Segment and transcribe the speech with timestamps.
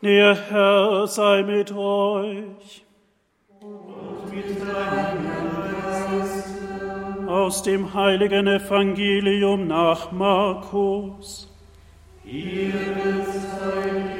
[0.00, 2.84] Der Herr sei mit euch.
[3.60, 5.48] Und mit deinem.
[7.28, 11.52] Aus dem heiligen Evangelium nach Markus.
[12.24, 12.72] Hier
[13.26, 14.17] sei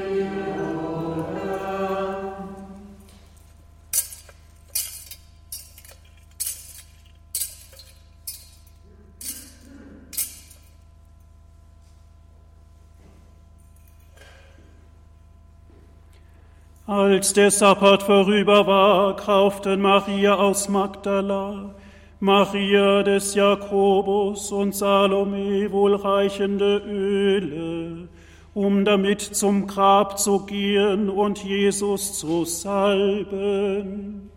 [16.88, 21.74] Als der Sabbat vorüber war, kauften Maria aus Magdala,
[22.18, 28.08] Maria des Jakobus und Salome wohlreichende Öle,
[28.54, 34.30] um damit zum Grab zu gehen und Jesus zu salben.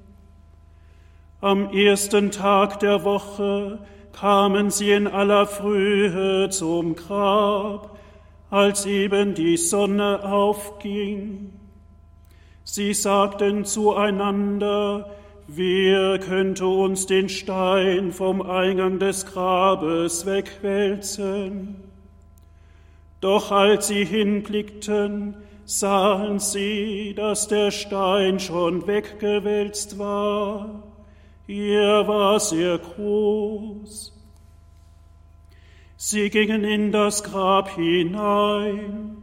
[1.39, 3.79] Am ersten Tag der Woche
[4.11, 7.97] kamen sie in aller Frühe zum Grab,
[8.49, 11.60] als eben die Sonne aufging.
[12.63, 15.09] Sie sagten zueinander,
[15.47, 21.75] wer könnte uns den Stein vom Eingang des Grabes wegwälzen?
[23.19, 30.83] Doch als sie hinblickten, sahen sie, dass der Stein schon weggewälzt war.
[31.47, 34.13] Er war sehr groß.
[35.97, 39.17] Sie gingen in das Grab hinein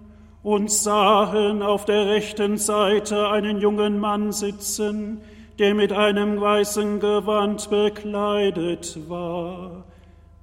[0.48, 5.20] und sahen auf der rechten Seite einen jungen Mann sitzen,
[5.58, 9.84] der mit einem weißen Gewand bekleidet war.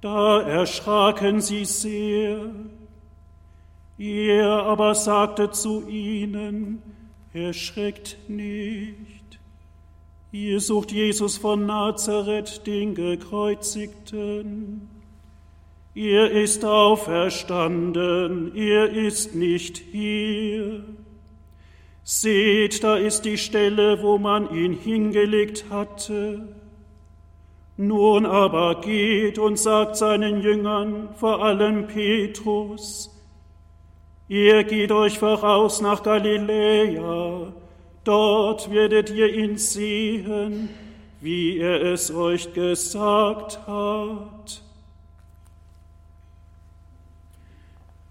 [0.00, 2.38] Da erschraken sie sehr.
[3.98, 6.80] Er aber sagte zu ihnen,
[7.32, 9.40] erschreckt nicht.
[10.30, 14.88] Ihr sucht Jesus von Nazareth, den Gekreuzigten.
[15.96, 20.84] Er ist auferstanden, er ist nicht hier.
[22.02, 26.48] Seht, da ist die Stelle, wo man ihn hingelegt hatte.
[27.78, 33.10] Nun aber geht und sagt seinen Jüngern, vor allem Petrus,
[34.28, 37.54] ihr geht euch voraus nach Galiläa,
[38.04, 40.68] dort werdet ihr ihn sehen,
[41.22, 44.65] wie er es euch gesagt hat.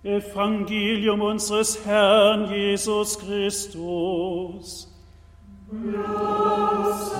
[0.05, 4.87] Evangelium unseres Herrn Jesus Christus.
[5.71, 7.11] Los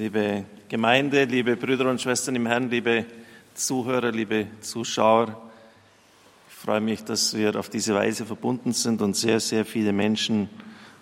[0.00, 3.04] Liebe Gemeinde, liebe Brüder und Schwestern im Herrn, liebe
[3.52, 5.36] Zuhörer, liebe Zuschauer,
[6.48, 10.48] ich freue mich, dass wir auf diese Weise verbunden sind und sehr, sehr viele Menschen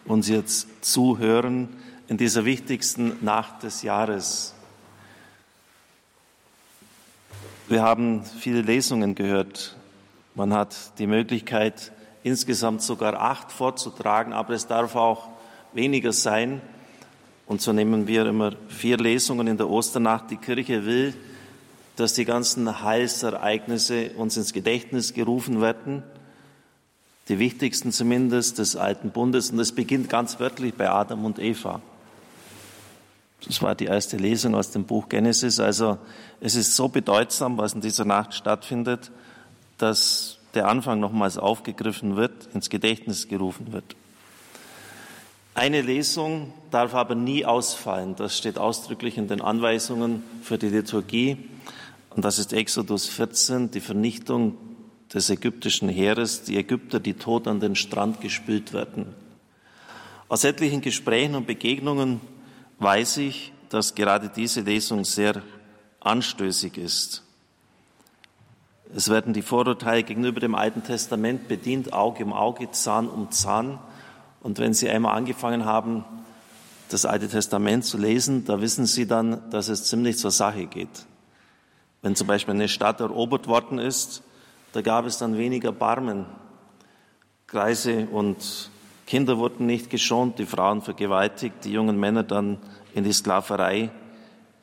[0.05, 1.69] uns jetzt zuhören
[2.09, 4.57] in dieser wichtigsten Nacht des Jahres.
[7.69, 9.77] Wir haben viele Lesungen gehört.
[10.35, 11.93] Man hat die Möglichkeit,
[12.25, 15.29] insgesamt sogar acht vorzutragen, aber es darf auch
[15.73, 16.61] weniger sein.
[17.49, 20.31] Und so nehmen wir immer vier Lesungen in der Osternacht.
[20.31, 21.15] Die Kirche will,
[21.97, 26.03] dass die ganzen Heilsereignisse uns ins Gedächtnis gerufen werden.
[27.29, 29.51] Die wichtigsten zumindest des alten Bundes.
[29.51, 31.81] Und das beginnt ganz wörtlich bei Adam und Eva.
[33.47, 35.59] Das war die erste Lesung aus dem Buch Genesis.
[35.59, 35.97] Also
[36.41, 39.11] es ist so bedeutsam, was in dieser Nacht stattfindet,
[39.79, 43.97] dass der Anfang nochmals aufgegriffen wird, ins Gedächtnis gerufen wird.
[45.59, 48.15] Eine Lesung darf aber nie ausfallen.
[48.15, 51.37] Das steht ausdrücklich in den Anweisungen für die Liturgie.
[52.11, 54.57] Und das ist Exodus 14, die Vernichtung
[55.13, 59.07] des ägyptischen Heeres, die Ägypter, die tot an den Strand gespült werden.
[60.29, 62.21] Aus etlichen Gesprächen und Begegnungen
[62.79, 65.43] weiß ich, dass gerade diese Lesung sehr
[65.99, 67.25] anstößig ist.
[68.95, 73.81] Es werden die Vorurteile gegenüber dem Alten Testament bedient, Auge um Auge, Zahn um Zahn.
[74.41, 76.05] Und wenn Sie einmal angefangen haben,
[76.89, 81.07] das Alte Testament zu lesen, da wissen Sie dann, dass es ziemlich zur Sache geht.
[82.03, 84.23] Wenn zum Beispiel eine Stadt erobert worden ist,
[84.73, 86.27] da gab es dann weniger Barmen.
[87.47, 88.71] Kreise und
[89.07, 92.59] Kinder wurden nicht geschont, die Frauen vergewaltigt, die jungen Männer dann
[92.95, 93.91] in die Sklaverei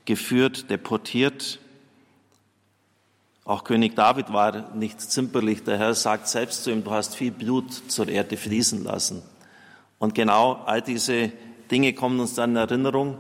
[0.06, 1.60] geführt, deportiert.
[3.44, 5.64] Auch König David war nicht zimperlich.
[5.64, 9.24] Der Herr sagt selbst zu ihm, du hast viel Blut zur Erde fließen lassen.
[10.00, 11.32] Und genau all diese
[11.72, 13.18] Dinge kommen uns dann in Erinnerung.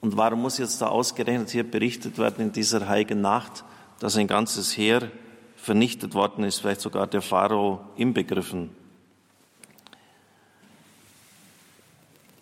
[0.00, 3.64] Und warum muss jetzt da ausgerechnet hier berichtet werden in dieser heiligen Nacht,
[4.00, 5.10] dass ein ganzes Heer
[5.56, 8.70] vernichtet worden ist, vielleicht sogar der Pharao inbegriffen?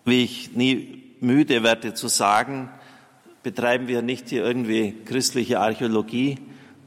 [0.05, 2.69] Wie ich nie müde werde zu sagen,
[3.43, 6.37] betreiben wir nicht hier irgendwie christliche Archäologie,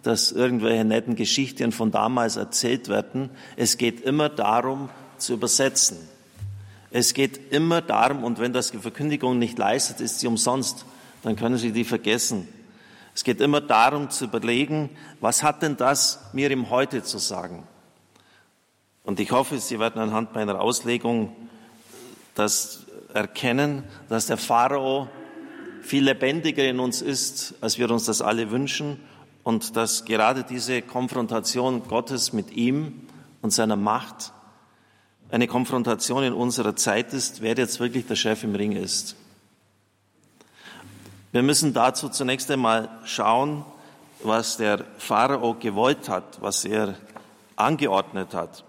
[0.03, 3.31] dass irgendwelche netten Geschichten von damals erzählt werden.
[3.57, 5.97] Es geht immer darum, zu übersetzen.
[6.91, 10.87] Es geht immer darum, und wenn das die Verkündigung nicht leistet, ist sie umsonst,
[11.23, 12.47] dann können Sie die vergessen.
[13.15, 14.91] Es geht immer darum zu überlegen,
[15.21, 17.67] was hat denn das mir im Heute zu sagen?
[19.03, 21.35] Und ich hoffe, Sie werden anhand meiner Auslegung
[22.35, 25.09] das erkennen, dass der Pharao
[25.83, 29.01] viel lebendiger in uns ist, als wir uns das alle wünschen
[29.43, 33.07] und dass gerade diese Konfrontation Gottes mit ihm
[33.43, 34.33] und seiner Macht
[35.31, 39.17] eine Konfrontation in unserer Zeit ist, wer jetzt wirklich der Chef im Ring ist.
[41.33, 43.65] Wir müssen dazu zunächst einmal schauen,
[44.23, 46.95] was der Pharao gewollt hat, was er
[47.57, 48.65] angeordnet hat.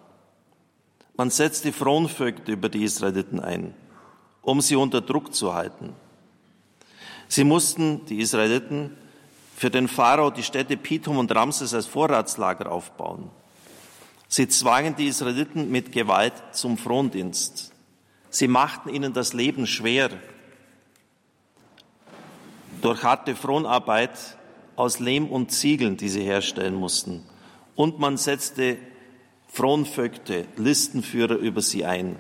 [1.16, 3.74] Man setzt die Fronvögte über die Israeliten ein,
[4.42, 5.94] um sie unter Druck zu halten.
[7.28, 8.96] Sie mussten, die Israeliten,
[9.56, 13.32] für den Pharao die Städte Pithom und Ramses als Vorratslager aufbauen.
[14.28, 17.72] Sie zwangen die Israeliten mit Gewalt zum Frondienst.
[18.30, 20.10] Sie machten ihnen das Leben schwer
[22.82, 24.38] durch harte Fronarbeit
[24.76, 27.24] aus Lehm und Ziegeln, die sie herstellen mussten.
[27.76, 28.78] Und man setzte
[29.48, 32.18] Fronvögte, Listenführer über sie ein.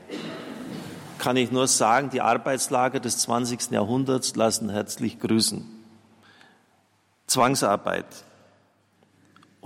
[1.19, 3.71] Kann ich nur sagen, die Arbeitslager des 20.
[3.71, 5.65] Jahrhunderts lassen herzlich grüßen.
[7.27, 8.06] Zwangsarbeit,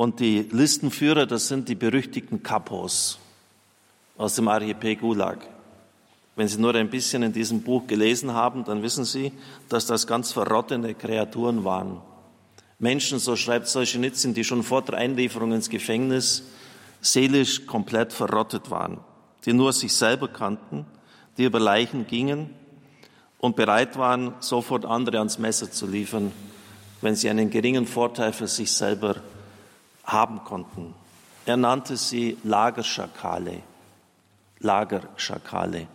[0.01, 3.19] und die Listenführer, das sind die berüchtigten Kapos
[4.17, 5.47] aus dem Archipel Gulag.
[6.35, 9.31] Wenn Sie nur ein bisschen in diesem Buch gelesen haben, dann wissen Sie,
[9.69, 12.01] dass das ganz verrottene Kreaturen waren.
[12.79, 16.45] Menschen, so schreibt Solzhenitsyn, die schon vor der Einlieferung ins Gefängnis
[16.99, 19.01] seelisch komplett verrottet waren,
[19.45, 20.87] die nur sich selber kannten,
[21.37, 22.49] die über Leichen gingen
[23.37, 26.31] und bereit waren, sofort andere ans Messer zu liefern,
[27.01, 29.17] wenn sie einen geringen Vorteil für sich selber
[30.03, 30.93] haben konnten.
[31.45, 33.61] Er nannte sie Lagerschakale.
[34.59, 35.87] Lagerschakale.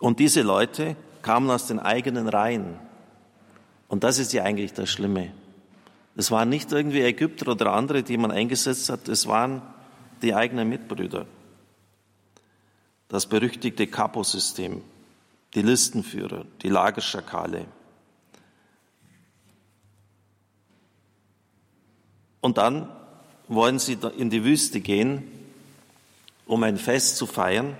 [0.00, 2.78] Und diese Leute kamen aus den eigenen Reihen.
[3.88, 5.32] Und das ist ja eigentlich das Schlimme.
[6.16, 9.62] Es waren nicht irgendwie Ägypter oder andere, die man eingesetzt hat, es waren
[10.22, 11.26] die eigenen Mitbrüder.
[13.08, 14.82] Das berüchtigte Kapo-System,
[15.54, 17.66] die Listenführer, die Lagerschakale.
[22.44, 22.90] Und dann
[23.48, 25.22] wollen sie in die Wüste gehen,
[26.44, 27.74] um ein Fest zu feiern.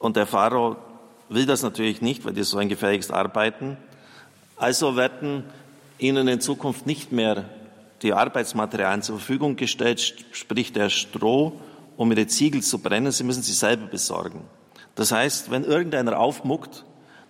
[0.00, 0.78] Und der Pharao
[1.28, 3.76] will das natürlich nicht, weil die so ein gefährliches arbeiten.
[4.56, 5.44] Also werden
[5.98, 7.48] ihnen in Zukunft nicht mehr
[8.02, 10.00] die Arbeitsmaterialien zur Verfügung gestellt,
[10.32, 11.52] sprich der Stroh,
[11.96, 13.12] um ihre Ziegel zu brennen.
[13.12, 14.40] Sie müssen sie selber besorgen.
[14.96, 16.84] Das heißt, wenn irgendeiner aufmuckt,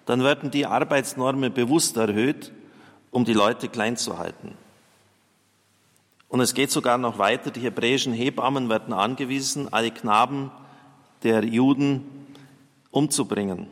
[0.07, 2.52] dann werden die Arbeitsnormen bewusst erhöht,
[3.11, 4.57] um die Leute klein zu halten.
[6.33, 7.51] Und es geht sogar noch weiter.
[7.51, 10.51] Die hebräischen Hebammen werden angewiesen, alle Knaben
[11.25, 12.07] der Juden
[12.91, 13.67] umzubringen,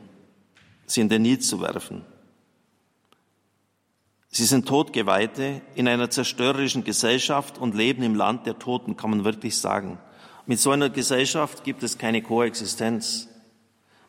[0.85, 2.03] sie in den Nil zu werfen.
[4.29, 9.25] Sie sind Todgeweihte in einer zerstörerischen Gesellschaft und leben im Land der Toten, kann man
[9.25, 9.99] wirklich sagen.
[10.45, 13.29] Mit so einer Gesellschaft gibt es keine Koexistenz.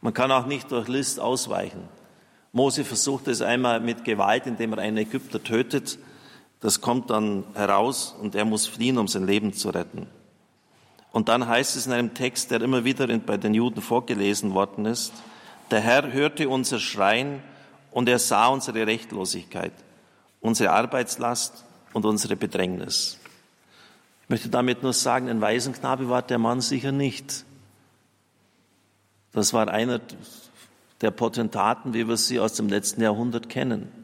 [0.01, 1.87] Man kann auch nicht durch List ausweichen.
[2.51, 5.97] Mose versucht es einmal mit Gewalt, indem er einen Ägypter tötet.
[6.61, 10.07] Das kommt dann heraus und er muss fliehen, um sein Leben zu retten.
[11.11, 14.85] Und dann heißt es in einem Text, der immer wieder bei den Juden vorgelesen worden
[14.85, 15.11] ist,
[15.71, 17.41] der Herr hörte unser Schreien
[17.91, 19.73] und er sah unsere Rechtlosigkeit,
[20.39, 23.17] unsere Arbeitslast und unsere Bedrängnis.
[24.23, 27.45] Ich möchte damit nur sagen, ein Waisenknabe war der Mann sicher nicht.
[29.33, 29.99] Das war einer
[31.01, 34.00] der Potentaten, wie wir sie aus dem letzten Jahrhundert kennen.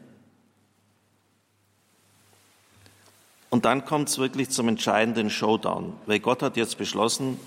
[3.50, 7.38] Und dann kommt es wirklich zum entscheidenden Showdown, weil Gott hat jetzt beschlossen,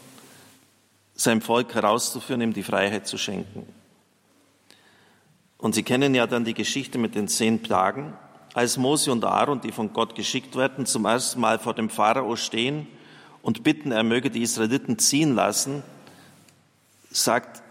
[1.14, 3.68] sein Volk herauszuführen, ihm die Freiheit zu schenken.
[5.58, 8.14] Und Sie kennen ja dann die Geschichte mit den zehn Plagen.
[8.56, 12.36] Als Mose und Aaron, die von Gott geschickt werden, zum ersten Mal vor dem Pharao
[12.36, 12.88] stehen
[13.44, 15.84] und bitten, er möge die Israeliten ziehen lassen,
[17.12, 17.62] sagt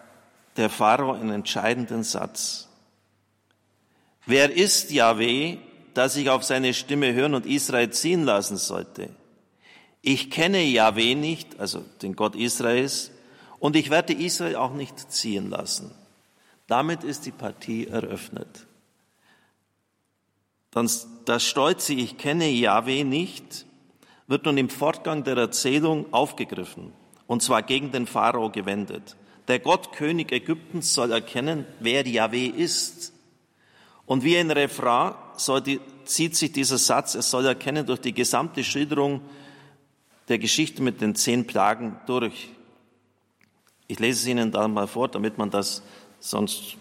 [0.56, 2.68] der Pharao einen entscheidenden Satz.
[4.24, 5.58] Wer ist Yahweh,
[5.94, 9.10] dass ich auf seine Stimme hören und Israel ziehen lassen sollte?
[10.02, 13.10] Ich kenne Yahweh nicht, also den Gott Israels,
[13.58, 15.90] und ich werde Israel auch nicht ziehen lassen.
[16.66, 18.66] Damit ist die Partie eröffnet.
[20.70, 23.66] Das stolze Ich kenne Yahweh nicht
[24.30, 26.92] wird nun im Fortgang der Erzählung aufgegriffen,
[27.26, 29.16] und zwar gegen den Pharao gewendet.
[29.48, 33.12] Der Gott König Ägyptens soll erkennen, wer Yahweh ist.
[34.06, 35.14] Und wie ein Refrain
[35.60, 39.20] die, zieht sich dieser Satz, er soll erkennen, durch die gesamte Schilderung
[40.28, 42.50] der Geschichte mit den zehn Plagen durch.
[43.88, 45.82] Ich lese es Ihnen da mal vor, damit man das
[46.20, 46.76] sonst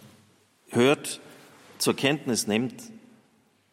[0.70, 1.20] hört,
[1.80, 2.76] zur Kenntnis nimmt,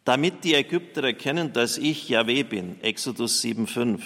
[0.05, 2.81] damit die Ägypter erkennen, dass ich Yahweh bin.
[2.81, 3.99] Exodus 7,5.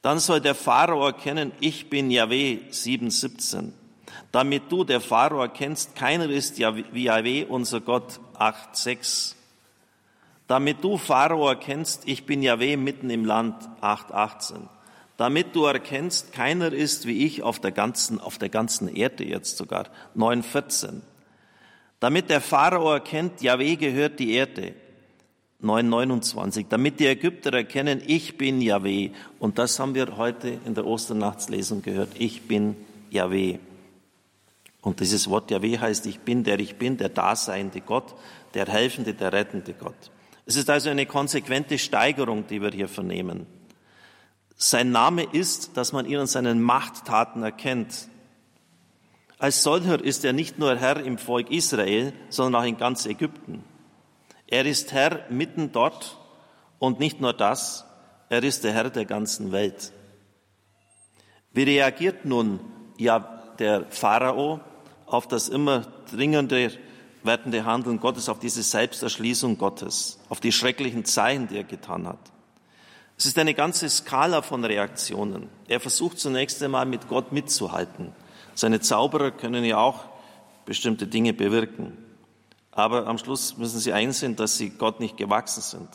[0.00, 3.72] Dann soll der Pharao erkennen, ich bin Yahweh 7,17.
[4.32, 9.34] Damit du, der Pharao, erkennst, keiner ist wie Yahweh, unser Gott 8,6.
[10.46, 14.68] Damit du, Pharao, erkennst, ich bin Yahweh mitten im Land 8,18
[15.16, 19.56] damit du erkennst, keiner ist wie ich auf der ganzen, auf der ganzen Erde jetzt
[19.56, 19.86] sogar.
[20.16, 21.00] 9,14.
[22.00, 24.74] Damit der Pharao erkennt, Yahweh gehört die Erde.
[25.62, 26.66] 9,29.
[26.68, 29.10] Damit die Ägypter erkennen, ich bin Yahweh.
[29.38, 32.10] Und das haben wir heute in der Osternachtslesung gehört.
[32.18, 32.76] Ich bin
[33.10, 33.58] Yahweh.
[34.82, 38.14] Und dieses Wort Yahweh heißt, ich bin der ich bin, der daseinende Gott,
[38.52, 39.94] der helfende, der rettende Gott.
[40.46, 43.46] Es ist also eine konsequente Steigerung, die wir hier vernehmen.
[44.56, 48.08] Sein Name ist, dass man ihn an seinen Machttaten erkennt.
[49.38, 53.64] Als solcher ist er nicht nur Herr im Volk Israel, sondern auch in ganz Ägypten.
[54.46, 56.18] Er ist Herr mitten dort
[56.78, 57.84] und nicht nur das,
[58.28, 59.92] er ist der Herr der ganzen Welt.
[61.52, 62.60] Wie reagiert nun
[62.98, 63.18] ja
[63.58, 64.60] der Pharao
[65.06, 66.70] auf das immer dringender
[67.24, 72.18] werdende Handeln Gottes, auf diese Selbsterschließung Gottes, auf die schrecklichen Zeichen, die er getan hat?
[73.16, 75.48] Es ist eine ganze Skala von Reaktionen.
[75.68, 78.12] Er versucht zunächst einmal mit Gott mitzuhalten.
[78.54, 80.04] Seine Zauberer können ja auch
[80.64, 81.96] bestimmte Dinge bewirken.
[82.72, 85.88] Aber am Schluss müssen sie einsehen, dass sie Gott nicht gewachsen sind.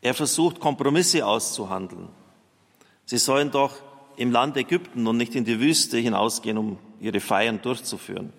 [0.00, 2.08] Er versucht Kompromisse auszuhandeln.
[3.04, 3.74] Sie sollen doch
[4.16, 8.32] im Land Ägypten und nicht in die Wüste hinausgehen, um ihre Feiern durchzuführen.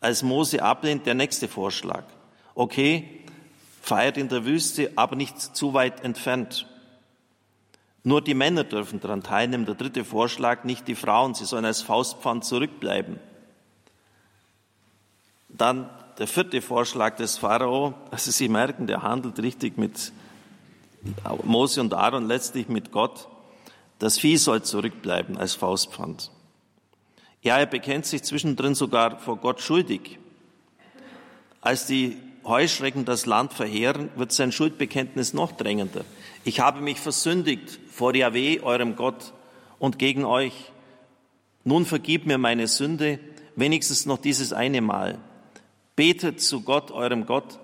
[0.00, 2.04] Als Mose ablehnt, der nächste Vorschlag.
[2.54, 3.20] Okay,
[3.82, 6.66] feiert in der Wüste, aber nicht zu weit entfernt.
[8.02, 9.66] Nur die Männer dürfen daran teilnehmen.
[9.66, 13.18] Der dritte Vorschlag, nicht die Frauen, sie sollen als Faustpfand zurückbleiben.
[15.48, 20.12] Dann der vierte Vorschlag des Pharao, also Sie merken, der handelt richtig mit
[21.44, 23.28] Mose und Aaron, letztlich mit Gott.
[23.98, 26.30] Das Vieh soll zurückbleiben als Faustpfand.
[27.42, 30.18] Ja, er bekennt sich zwischendrin sogar vor Gott schuldig.
[31.60, 36.04] Als die Heuschrecken das Land verheeren, wird sein Schuldbekenntnis noch drängender.
[36.44, 39.32] Ich habe mich versündigt vor Yahweh, eurem Gott,
[39.78, 40.72] und gegen euch.
[41.64, 43.18] Nun vergib mir meine Sünde,
[43.56, 45.18] wenigstens noch dieses eine Mal.
[45.96, 47.58] Betet zu Gott, eurem Gott,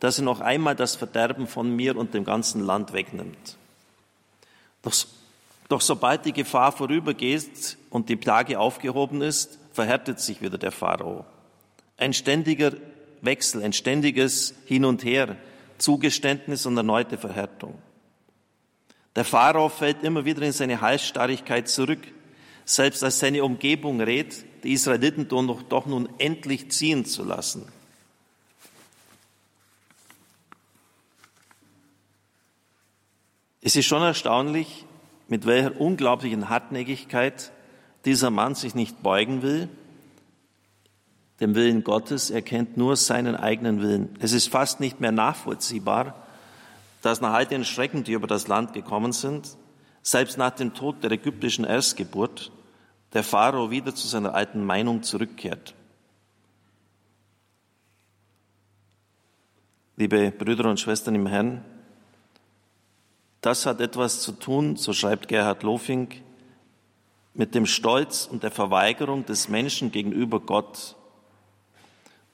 [0.00, 3.56] dass er noch einmal das Verderben von mir und dem ganzen Land wegnimmt.
[4.82, 4.94] Doch,
[5.68, 11.26] doch sobald die Gefahr vorübergeht und die Plage aufgehoben ist, verhärtet sich wieder der Pharao.
[11.98, 12.72] Ein ständiger
[13.20, 15.36] Wechsel, ein ständiges Hin und Her,
[15.76, 17.74] Zugeständnis und erneute Verhärtung.
[19.14, 22.00] Der Pharao fällt immer wieder in seine Halsstarrigkeit zurück.
[22.64, 27.66] Selbst als seine Umgebung rät, die Israeliten doch, doch nun endlich ziehen zu lassen.
[33.60, 34.84] Es ist schon erstaunlich,
[35.28, 37.52] mit welcher unglaublichen Hartnäckigkeit
[38.04, 39.68] dieser Mann sich nicht beugen will,
[41.40, 44.16] dem Willen Gottes, er kennt nur seinen eigenen Willen.
[44.18, 46.14] Es ist fast nicht mehr nachvollziehbar,
[47.02, 49.56] dass nach all den Schrecken, die über das Land gekommen sind,
[50.02, 52.50] selbst nach dem Tod der ägyptischen Erstgeburt,
[53.12, 55.74] der Pharao wieder zu seiner alten Meinung zurückkehrt.
[59.96, 61.64] Liebe Brüder und Schwestern im Herrn,
[63.40, 66.08] das hat etwas zu tun, so schreibt Gerhard Lofing,
[67.34, 70.96] mit dem Stolz und der Verweigerung des Menschen gegenüber Gott.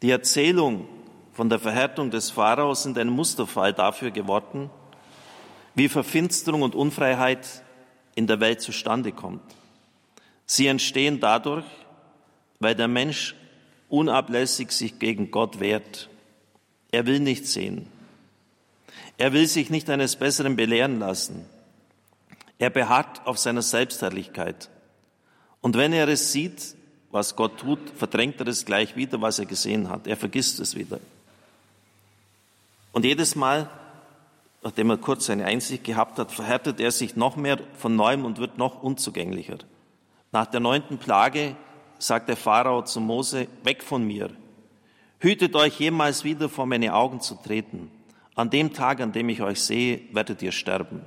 [0.00, 0.88] Die Erzählung
[1.32, 4.70] von der Verhärtung des Pharaos sind ein Musterfall dafür geworden,
[5.74, 7.62] wie Verfinsterung und Unfreiheit
[8.14, 9.42] in der Welt zustande kommt.
[10.46, 11.66] Sie entstehen dadurch,
[12.60, 13.34] weil der Mensch
[13.88, 16.08] unablässig sich gegen Gott wehrt.
[16.90, 17.88] Er will nicht sehen.
[19.16, 21.46] Er will sich nicht eines Besseren belehren lassen.
[22.58, 24.70] Er beharrt auf seiner Selbstherrlichkeit.
[25.60, 26.74] Und wenn er es sieht,
[27.10, 30.06] was Gott tut, verdrängt er es gleich wieder, was er gesehen hat.
[30.06, 30.98] Er vergisst es wieder.
[32.92, 33.70] Und jedes Mal,
[34.62, 38.38] nachdem er kurz seine Einsicht gehabt hat, verhärtet er sich noch mehr von neuem und
[38.38, 39.58] wird noch unzugänglicher.
[40.32, 41.54] Nach der neunten Plage
[41.98, 44.30] sagt der Pharao zu Mose, weg von mir.
[45.20, 47.90] Hütet euch jemals wieder vor meine Augen zu treten.
[48.34, 51.02] An dem Tag, an dem ich euch sehe, werdet ihr sterben.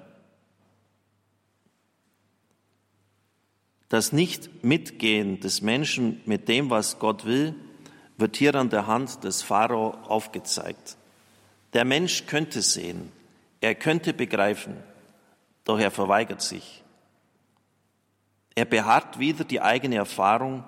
[3.89, 7.55] Das Nicht-Mitgehen des Menschen mit dem, was Gott will,
[8.17, 10.97] wird hier an der Hand des Pharao aufgezeigt.
[11.73, 13.11] Der Mensch könnte sehen,
[13.61, 14.75] er könnte begreifen,
[15.63, 16.83] doch er verweigert sich.
[18.55, 20.63] Er beharrt wieder die eigene Erfahrung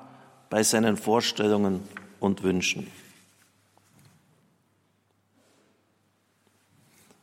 [0.50, 1.82] bei seinen Vorstellungen
[2.20, 2.88] und Wünschen.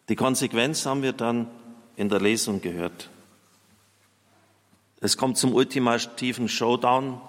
[0.08, 1.48] Die Konsequenz haben wir dann
[1.96, 3.10] in der Lesung gehört.
[5.00, 7.20] Es kommt zum ultimativen Showdown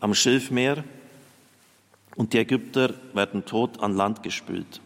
[0.00, 0.84] am Schilfmeer
[2.16, 4.80] und die Ägypter werden tot an Land gespült.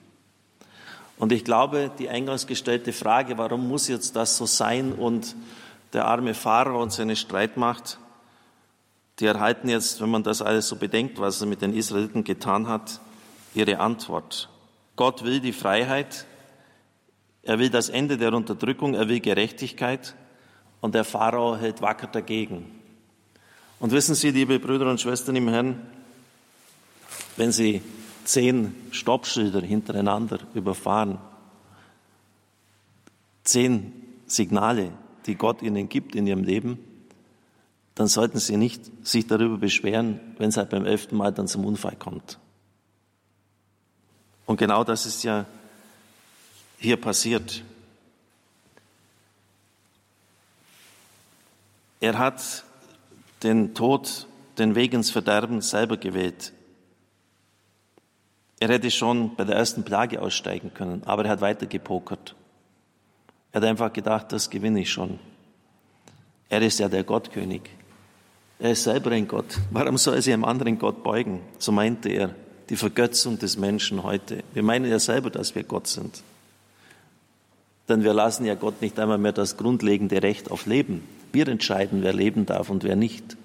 [1.19, 5.35] Und ich glaube, die eingangs gestellte Frage, warum muss jetzt das so sein und
[5.93, 7.99] der arme Pharao und seine Streitmacht,
[9.19, 12.69] die erhalten jetzt, wenn man das alles so bedenkt, was er mit den Israeliten getan
[12.69, 13.01] hat,
[13.55, 14.51] ihre Antwort.
[14.97, 16.27] Gott will die Freiheit,
[17.47, 20.17] er will das Ende der Unterdrückung, er will Gerechtigkeit
[20.81, 22.71] und der Pharao hält wacker dagegen.
[23.79, 25.81] Und wissen Sie, liebe Brüder und Schwestern im Herrn,
[27.37, 27.83] wenn Sie
[28.25, 31.19] zehn Stoppschilder hintereinander überfahren,
[33.45, 33.93] zehn
[34.27, 34.91] Signale,
[35.27, 36.79] die Gott ihnen gibt in ihrem Leben,
[37.95, 41.65] dann sollten sie nicht sich darüber beschweren, wenn es halt beim elften Mal dann zum
[41.65, 42.39] Unfall kommt.
[44.45, 45.47] Und genau das ist ja
[46.79, 47.63] hier passiert.
[52.01, 52.65] Er hat
[53.43, 54.27] den Tod,
[54.59, 56.53] den Weg ins Verderben selber gewählt.
[58.59, 62.35] Er hätte schon bei der ersten Plage aussteigen können, aber er hat weiter gepokert.
[63.53, 65.19] Er hat einfach gedacht, das gewinne ich schon.
[66.49, 67.63] Er ist ja der Gottkönig.
[68.59, 69.59] Er ist selber ein Gott.
[69.71, 71.43] Warum soll er sich einem anderen Gott beugen?
[71.59, 72.35] So meinte er.
[72.71, 74.43] Die Vergötzung des Menschen heute.
[74.55, 76.23] Wir meinen ja selber, dass wir Gott sind.
[77.89, 81.07] Denn wir lassen ja Gott nicht einmal mehr das grundlegende Recht auf Leben.
[81.33, 83.37] Wir entscheiden, wer leben darf und wer nicht.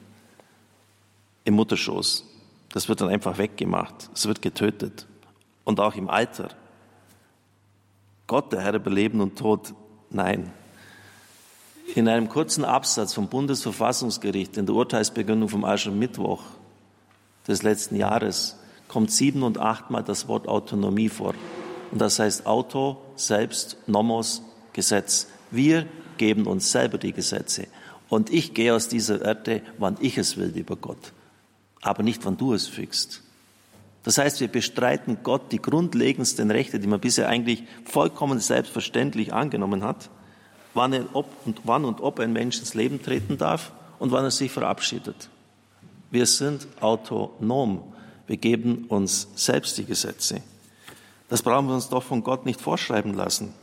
[1.46, 2.26] Im Mutterschoß.
[2.74, 4.10] Das wird dann einfach weggemacht.
[4.14, 5.06] Es wird getötet.
[5.64, 6.50] Und auch im Alter.
[8.28, 9.74] Gott, der Herr über Leben und Tod,
[10.10, 10.52] nein.
[11.96, 16.44] In einem kurzen Absatz vom Bundesverfassungsgericht in der Urteilsbegründung vom Aschermittwoch
[17.48, 21.34] des letzten Jahres kommt sieben und achtmal das Wort Autonomie vor.
[21.92, 24.42] Und das heißt Auto, selbst, Nomos,
[24.74, 25.28] Gesetz.
[25.52, 25.86] Wir
[26.18, 27.68] geben uns selber die Gesetze.
[28.10, 31.14] Und ich gehe aus dieser Erde, wann ich es will, lieber Gott.
[31.82, 33.24] Aber nicht, wann du es fügst.
[34.04, 39.84] Das heißt, wir bestreiten Gott die grundlegendsten Rechte, die man bisher eigentlich vollkommen selbstverständlich angenommen
[39.84, 40.10] hat,
[40.74, 44.24] wann, er, ob und, wann und ob ein Mensch ins Leben treten darf und wann
[44.24, 45.30] er sich verabschiedet.
[46.10, 47.94] Wir sind autonom.
[48.28, 50.42] Wir geben uns selbst die Gesetze.
[51.32, 53.54] Das brauchen wir uns doch von Gott nicht vorschreiben lassen.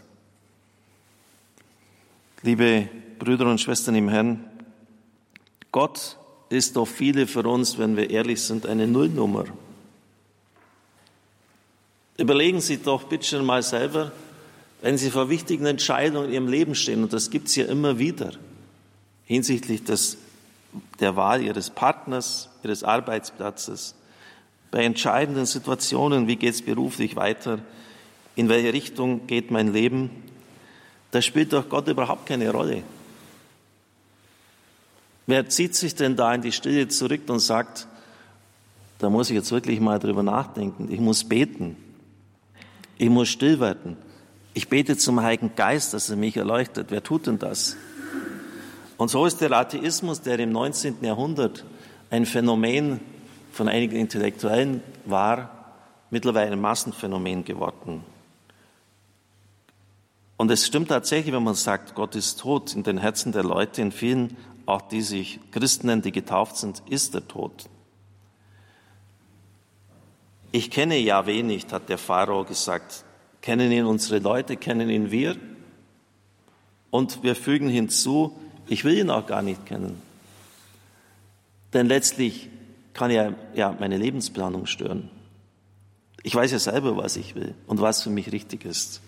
[2.41, 4.43] Liebe Brüder und Schwestern im Herrn,
[5.71, 6.17] Gott
[6.49, 9.45] ist doch viele für uns, wenn wir ehrlich sind, eine Nullnummer.
[12.17, 14.13] Überlegen Sie doch bitte schon mal selber,
[14.81, 17.99] wenn Sie vor wichtigen Entscheidungen in Ihrem Leben stehen, und das gibt es ja immer
[17.99, 18.31] wieder,
[19.27, 20.17] hinsichtlich des,
[21.01, 23.95] der Wahl Ihres Partners, Ihres Arbeitsplatzes,
[24.71, 27.61] bei entscheidenden Situationen, wie geht es beruflich weiter,
[28.37, 30.11] in welche Richtung geht mein Leben,
[31.11, 32.83] da spielt doch Gott überhaupt keine Rolle.
[35.27, 37.87] Wer zieht sich denn da in die Stille zurück und sagt,
[38.99, 41.77] da muss ich jetzt wirklich mal drüber nachdenken, ich muss beten.
[42.97, 43.97] Ich muss still werden.
[44.55, 46.89] Ich bete zum Heiligen Geist, dass er mich erleuchtet.
[46.91, 47.77] Wer tut denn das?
[48.97, 50.97] Und so ist der Atheismus, der im 19.
[51.03, 51.65] Jahrhundert
[52.11, 53.01] ein Phänomen
[53.51, 55.73] von einigen Intellektuellen war,
[56.11, 58.05] mittlerweile ein Massenphänomen geworden.
[60.37, 63.83] Und es stimmt tatsächlich, wenn man sagt, Gott ist tot in den Herzen der Leute,
[63.83, 67.69] in vielen, auch die sich Christen nennen, die getauft sind, ist er tot.
[70.53, 73.05] Ich kenne Yahweh nicht, hat der Pharao gesagt.
[73.41, 75.37] Kennen ihn unsere Leute, kennen ihn wir?
[76.91, 80.01] Und wir fügen hinzu, ich will ihn auch gar nicht kennen.
[81.73, 82.49] Denn letztlich
[82.99, 85.09] kann er ja meine Lebensplanung stören.
[86.25, 89.01] Ich weiß ja selber, was ich will und was für mich richtig ist.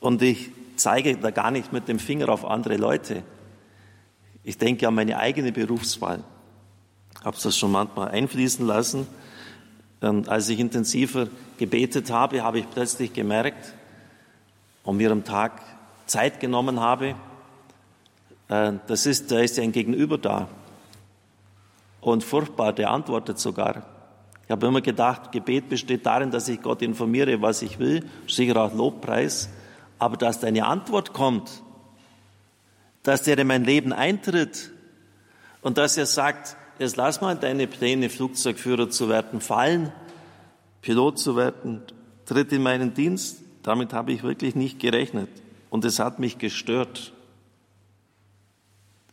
[0.00, 3.22] Und ich zeige da gar nicht mit dem Finger auf andere Leute.
[4.42, 6.24] Ich denke an meine eigene Berufswahl.
[7.20, 9.06] Ich habe das schon manchmal einfließen lassen.
[10.00, 13.74] Und als ich intensiver gebetet habe, habe ich plötzlich gemerkt
[14.82, 15.62] und mir am Tag
[16.06, 17.14] Zeit genommen habe,
[18.48, 20.48] äh, das ist, da ist ja ein Gegenüber da.
[22.02, 23.86] Und furchtbar, der antwortet sogar.
[24.44, 28.56] Ich habe immer gedacht, Gebet besteht darin, dass ich Gott informiere, was ich will, sicher
[28.56, 29.48] auch Lobpreis,
[30.00, 31.62] aber dass deine Antwort kommt,
[33.04, 34.72] dass der in mein Leben eintritt
[35.62, 39.92] und dass er sagt, jetzt lass mal deine Pläne, Flugzeugführer zu werden, fallen,
[40.82, 41.82] Pilot zu werden,
[42.26, 45.28] tritt in meinen Dienst, damit habe ich wirklich nicht gerechnet.
[45.70, 47.11] Und es hat mich gestört.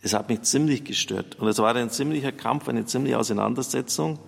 [0.01, 1.37] Es hat mich ziemlich gestört.
[1.39, 4.19] Und es war ein ziemlicher Kampf, eine ziemliche Auseinandersetzung,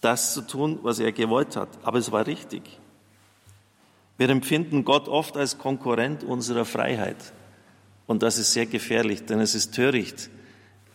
[0.00, 1.68] das zu tun, was er gewollt hat.
[1.82, 2.62] Aber es war richtig.
[4.18, 7.32] Wir empfinden Gott oft als Konkurrent unserer Freiheit.
[8.06, 10.30] Und das ist sehr gefährlich, denn es ist töricht,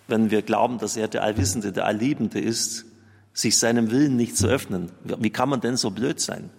[0.07, 2.85] wenn wir glauben, dass er der Allwissende, der Allliebende ist,
[3.33, 4.91] sich seinem Willen nicht zu öffnen.
[5.03, 6.49] Wie kann man denn so blöd sein?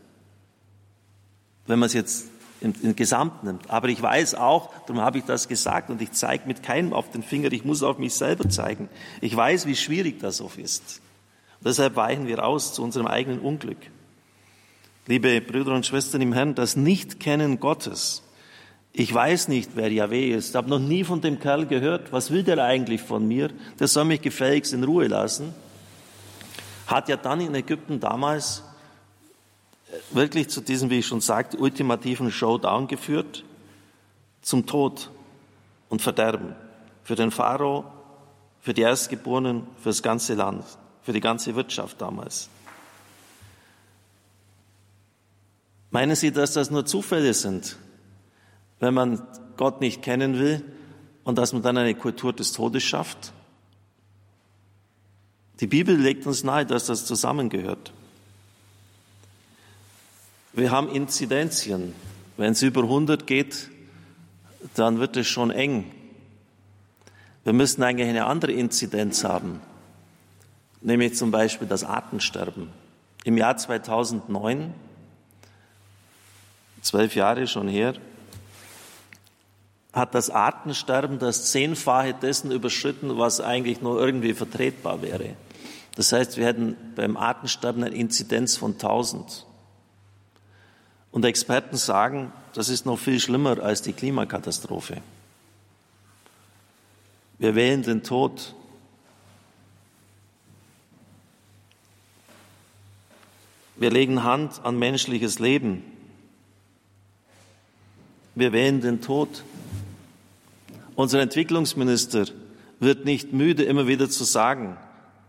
[1.67, 2.27] Wenn man es jetzt
[2.63, 3.71] im, im Gesamt nimmt.
[3.71, 7.11] Aber ich weiß auch, darum habe ich das gesagt und ich zeige mit keinem auf
[7.11, 8.89] den Finger, ich muss auf mich selber zeigen.
[9.21, 11.01] Ich weiß, wie schwierig das oft ist.
[11.59, 13.79] Und deshalb weichen wir aus zu unserem eigenen Unglück.
[15.07, 18.23] Liebe Brüder und Schwestern im Herrn, das Nichtkennen Gottes.
[18.93, 20.51] Ich weiß nicht, wer Yahweh ist.
[20.51, 22.13] Ich habe noch nie von dem Kerl gehört.
[22.13, 23.51] Was will der eigentlich von mir?
[23.81, 25.55] Der soll mich gefälligst in Ruhe lassen.
[26.87, 28.63] Hat ja dann in Ägypten damals
[30.11, 33.45] wirklich zu diesem, wie ich schon sagte, ultimativen Showdown geführt,
[34.41, 35.11] zum Tod
[35.89, 36.55] und Verderben
[37.05, 37.85] für den Pharao,
[38.61, 40.65] für die Erstgeborenen, für das ganze Land,
[41.03, 42.49] für die ganze Wirtschaft damals.
[45.91, 47.77] Meinen Sie, dass das nur Zufälle sind,
[48.81, 49.27] wenn man
[49.57, 50.65] Gott nicht kennen will
[51.25, 53.33] und dass man dann eine Kultur des Todes schafft?
[55.61, 57.93] Die Bibel legt uns nahe, dass das zusammengehört.
[60.55, 61.95] Wir haben Inzidenzien.
[62.37, 63.71] Wenn es über 100 geht,
[64.75, 65.91] dann wird es schon eng.
[67.45, 69.61] Wir müssen eigentlich eine andere Inzidenz haben,
[70.83, 72.69] nämlich zum Beispiel das Artensterben.
[73.25, 74.75] Im Jahr 2009,
[76.83, 77.95] zwölf Jahre schon her,
[79.95, 85.31] hat das Artensterben das Zehnfache dessen überschritten, was eigentlich nur irgendwie vertretbar wäre.
[85.97, 89.47] Das heißt, wir hätten beim Artensterben eine Inzidenz von 1000.
[91.13, 95.03] Und Experten sagen, das ist noch viel schlimmer als die Klimakatastrophe.
[97.39, 98.55] Wir wählen den Tod.
[103.77, 105.85] Wir legen Hand an menschliches Leben.
[108.35, 109.45] Wir wählen den Tod.
[110.95, 112.27] Unser Entwicklungsminister
[112.81, 114.79] wird nicht müde, immer wieder zu sagen,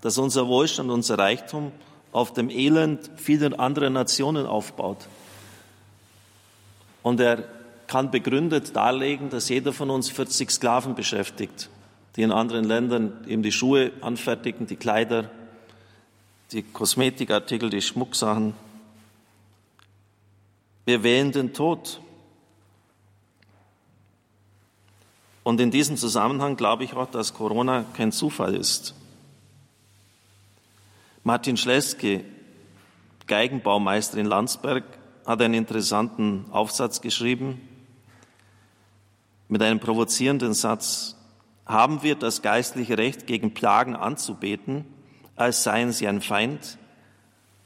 [0.02, 1.72] dass unser Wohlstand, unser Reichtum
[2.12, 5.08] auf dem Elend vieler anderer Nationen aufbaut.
[7.04, 7.44] Und er
[7.88, 11.70] kann begründet darlegen, dass jeder von uns 40 Sklaven beschäftigt,
[12.16, 15.30] die in anderen Ländern eben die Schuhe anfertigen, die Kleider,
[16.52, 18.54] die Kosmetikartikel, die Schmucksachen.
[20.86, 22.00] Wir wählen den Tod.
[25.44, 28.96] Und in diesem Zusammenhang glaube ich auch, dass Corona kein Zufall ist.
[31.24, 32.24] Martin Schleske,
[33.28, 34.84] Geigenbaumeister in Landsberg,
[35.26, 37.62] hat einen interessanten Aufsatz geschrieben
[39.48, 41.16] mit einem provozierenden Satz.
[41.66, 44.86] Haben wir das geistliche Recht, gegen Plagen anzubeten,
[45.36, 46.78] als seien sie ein Feind,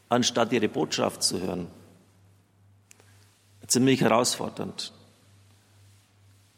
[0.09, 1.67] anstatt ihre Botschaft zu hören?
[3.65, 4.93] Ziemlich herausfordernd.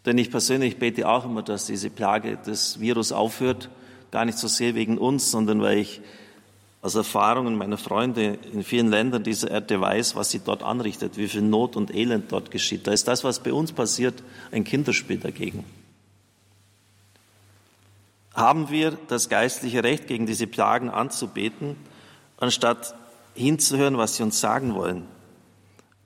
[0.05, 3.69] Denn ich persönlich bete auch immer, dass diese Plage des Virus aufhört,
[4.12, 6.01] gar nicht so sehr wegen uns, sondern weil ich
[6.82, 11.28] aus Erfahrungen meiner Freunde in vielen Ländern dieser Erde weiß, was sie dort anrichtet, wie
[11.28, 12.88] viel Not und Elend dort geschieht.
[12.88, 15.65] Da ist das, was bei uns passiert, ein Kinderspiel dagegen.
[18.34, 21.76] haben wir das geistliche Recht, gegen diese Plagen anzubeten,
[22.38, 22.96] anstatt
[23.34, 25.06] hinzuhören, was sie uns sagen wollen.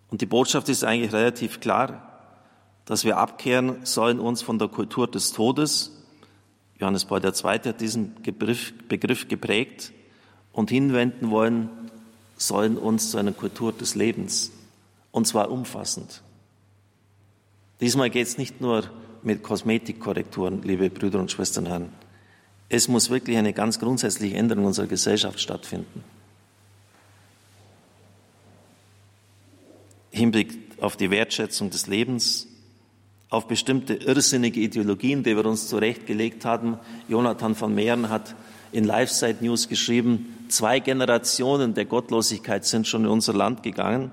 [0.10, 2.02] Und die Botschaft ist eigentlich relativ klar,
[2.86, 5.92] dass wir abkehren sollen uns von der Kultur des Todes.
[6.80, 7.32] Johannes Paul II.
[7.44, 9.94] hat diesen Begriff, geprägt
[10.54, 11.70] und hinwenden wollen,
[12.38, 14.52] sollen uns zu einer Kultur des Lebens.
[15.12, 16.22] Und zwar umfassend.
[17.82, 18.90] Diesmal geht es nicht nur
[19.24, 21.90] mit Kosmetikkorrekturen, liebe Brüder und Schwestern Herren.
[22.70, 26.04] Es muss wirklich eine ganz grundsätzliche Änderung unserer Gesellschaft stattfinden.
[30.12, 32.48] Hinblick auf die Wertschätzung des Lebens,
[33.30, 36.78] auf bestimmte irrsinnige Ideologien, die wir uns zurechtgelegt haben.
[37.08, 38.36] Jonathan von Mehren hat
[38.72, 44.12] in Lifeside News geschrieben, zwei Generationen der Gottlosigkeit sind schon in unser Land gegangen.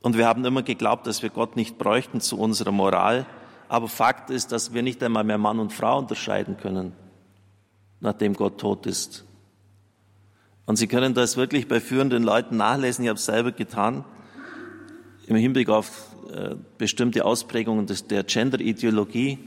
[0.00, 3.26] Und wir haben immer geglaubt, dass wir Gott nicht bräuchten zu unserer Moral.
[3.68, 6.92] Aber Fakt ist, dass wir nicht einmal mehr Mann und Frau unterscheiden können,
[8.00, 9.24] nachdem Gott tot ist.
[10.66, 13.04] Und Sie können das wirklich bei führenden Leuten nachlesen.
[13.04, 14.04] Ich habe es selber getan.
[15.26, 19.38] Im Hinblick auf äh, bestimmte Ausprägungen der Gender-Ideologie.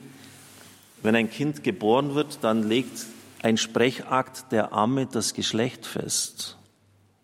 [1.04, 3.06] Wenn ein Kind geboren wird, dann legt
[3.43, 6.58] ein Sprechakt der Amme das Geschlecht fest.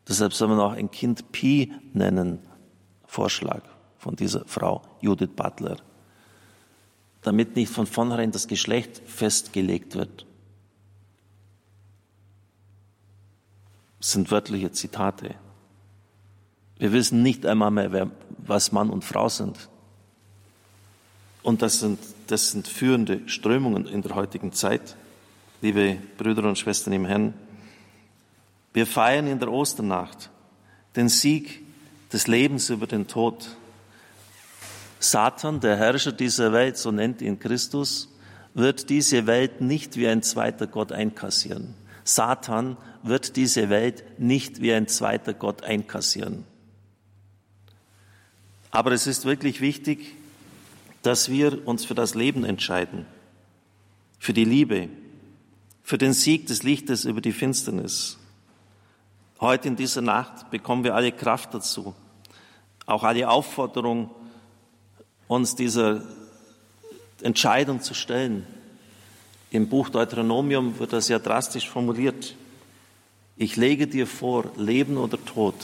[0.07, 2.39] Deshalb soll man auch ein Kind Pi nennen,
[3.05, 3.63] Vorschlag
[3.97, 5.77] von dieser Frau, Judith Butler,
[7.21, 10.25] damit nicht von vornherein das Geschlecht festgelegt wird.
[13.99, 15.35] Das sind wörtliche Zitate.
[16.77, 19.69] Wir wissen nicht einmal mehr, wer, was Mann und Frau sind.
[21.43, 24.97] Und das sind, das sind führende Strömungen in der heutigen Zeit,
[25.63, 27.33] liebe Brüder und Schwestern im Herrn.
[28.73, 30.29] Wir feiern in der Osternacht
[30.97, 31.61] den Sieg
[32.11, 33.55] des Lebens über den Tod.
[34.99, 38.09] Satan, der Herrscher dieser Welt, so nennt ihn Christus,
[38.53, 41.75] wird diese Welt nicht wie ein zweiter Gott einkassieren.
[42.03, 46.43] Satan wird diese Welt nicht wie ein zweiter Gott einkassieren.
[48.69, 50.17] Aber es ist wirklich wichtig,
[51.03, 53.05] dass wir uns für das Leben entscheiden,
[54.19, 54.89] für die Liebe,
[55.83, 58.17] für den Sieg des Lichtes über die Finsternis.
[59.39, 61.93] Heute in dieser Nacht bekommen wir alle Kraft dazu,
[62.85, 64.09] auch alle Aufforderung,
[65.27, 66.03] uns dieser
[67.21, 68.47] Entscheidung zu stellen.
[69.51, 72.35] Im Buch Deuteronomium wird das ja drastisch formuliert.
[73.35, 75.55] Ich lege dir vor, Leben oder Tod,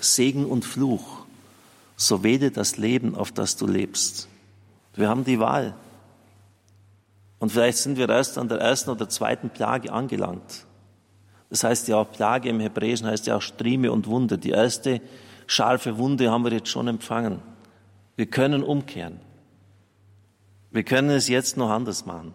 [0.00, 1.24] Segen und Fluch,
[1.96, 4.28] so wähle das Leben, auf das du lebst.
[4.94, 5.74] Wir haben die Wahl.
[7.38, 10.66] Und vielleicht sind wir erst an der ersten oder zweiten Plage angelangt.
[11.50, 14.38] Das heißt ja auch Plage im Hebräischen heißt ja auch Strieme und Wunde.
[14.38, 15.00] Die erste
[15.46, 17.40] scharfe Wunde haben wir jetzt schon empfangen.
[18.16, 19.20] Wir können umkehren.
[20.70, 22.34] Wir können es jetzt noch anders machen.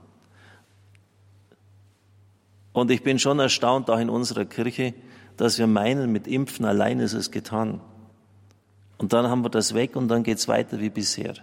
[2.74, 4.94] Und ich bin schon erstaunt, auch in unserer Kirche,
[5.36, 7.82] dass wir meinen, mit Impfen allein ist es getan.
[8.98, 11.34] Und dann haben wir das weg und dann geht es weiter wie bisher.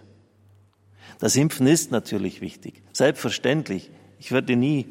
[1.19, 2.83] Das Impfen ist natürlich wichtig.
[2.93, 3.91] Selbstverständlich.
[4.21, 4.87] Ich würde nie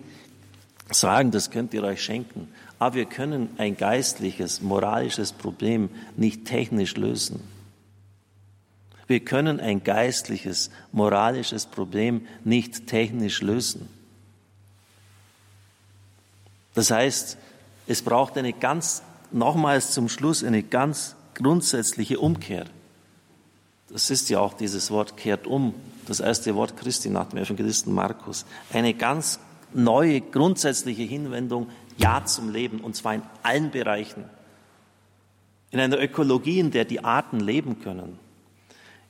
[0.91, 2.49] sagen, das könnt ihr euch schenken.
[2.79, 7.41] Aber wir können ein geistliches, moralisches Problem nicht technisch lösen.
[9.07, 13.87] Wir können ein geistliches, moralisches Problem nicht technisch lösen.
[16.75, 17.37] Das heißt,
[17.87, 22.65] es braucht eine ganz, nochmals zum Schluss, eine ganz grundsätzliche Umkehr.
[23.89, 25.73] Das ist ja auch dieses Wort kehrt um,
[26.07, 28.45] das erste Wort Christi nach dem Evangelisten Markus.
[28.71, 29.39] Eine ganz
[29.73, 34.23] neue, grundsätzliche Hinwendung ja zum Leben, und zwar in allen Bereichen.
[35.71, 38.17] In einer Ökologie, in der die Arten leben können.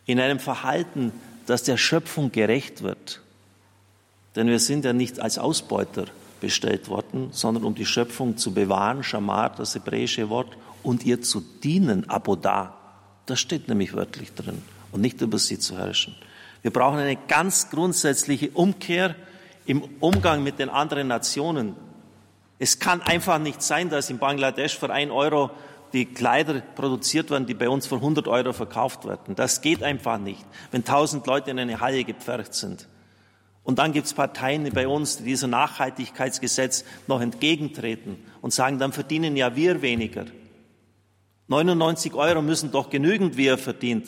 [0.05, 1.11] In einem Verhalten,
[1.45, 3.21] das der Schöpfung gerecht wird.
[4.35, 6.05] Denn wir sind ja nicht als Ausbeuter
[6.41, 11.41] bestellt worden, sondern um die Schöpfung zu bewahren, Schamar, das hebräische Wort, und ihr zu
[11.63, 12.75] dienen, Aboda.
[13.25, 14.61] Das steht nämlich wörtlich drin.
[14.91, 16.15] Und nicht über sie zu herrschen.
[16.61, 19.15] Wir brauchen eine ganz grundsätzliche Umkehr
[19.65, 21.75] im Umgang mit den anderen Nationen,
[22.59, 25.51] es kann einfach nicht sein, dass in Bangladesch für ein Euro
[25.93, 29.35] die Kleider produziert werden, die bei uns für 100 Euro verkauft werden.
[29.35, 32.87] Das geht einfach nicht, wenn tausend Leute in eine Halle gepfercht sind.
[33.63, 38.91] Und dann gibt es Parteien bei uns, die diesem Nachhaltigkeitsgesetz noch entgegentreten und sagen, dann
[38.91, 40.25] verdienen ja wir weniger.
[41.47, 44.07] 99 Euro müssen doch genügend, wie er verdient.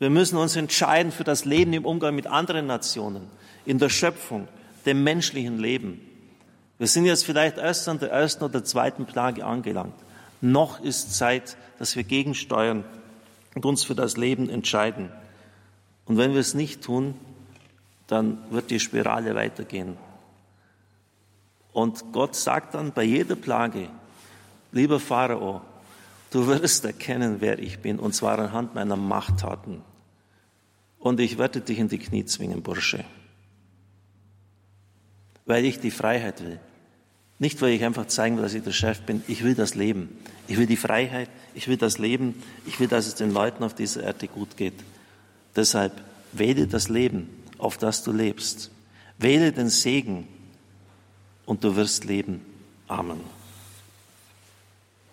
[0.00, 3.28] Wir müssen uns entscheiden für das Leben im Umgang mit anderen Nationen,
[3.66, 4.48] in der Schöpfung
[4.86, 6.00] dem menschlichen Leben.
[6.78, 9.92] Wir sind jetzt vielleicht erst an der ersten oder zweiten Plage angelangt.
[10.40, 12.82] Noch ist Zeit, dass wir gegensteuern
[13.54, 15.12] und uns für das Leben entscheiden.
[16.06, 17.14] Und wenn wir es nicht tun,
[18.06, 19.98] dann wird die Spirale weitergehen.
[21.74, 23.90] Und Gott sagt dann bei jeder Plage,
[24.72, 25.60] lieber Pharao,
[26.30, 29.89] du wirst erkennen, wer ich bin, und zwar anhand meiner Machttaten.
[31.00, 33.04] Und ich werde dich in die Knie zwingen, Bursche,
[35.46, 36.60] weil ich die Freiheit will.
[37.40, 39.22] Nicht, weil ich einfach zeigen will, dass ich der Chef bin.
[39.26, 40.18] Ich will das Leben.
[40.46, 41.30] Ich will die Freiheit.
[41.54, 42.34] Ich will das Leben.
[42.66, 44.74] Ich will, dass es den Leuten auf dieser Erde gut geht.
[45.56, 48.70] Deshalb wähle das Leben, auf das du lebst.
[49.18, 50.28] Wähle den Segen
[51.46, 52.42] und du wirst leben.
[52.88, 53.39] Amen.